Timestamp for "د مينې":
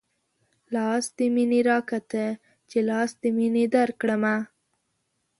1.17-1.59, 3.21-3.65